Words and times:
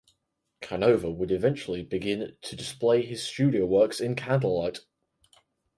Canova 0.61 1.11
would 1.11 1.29
eventually 1.29 1.83
begin 1.83 2.35
to 2.41 2.55
display 2.55 3.05
his 3.05 3.21
studio 3.21 3.67
works 3.67 4.01
in 4.01 4.15
candlelight. 4.15 4.79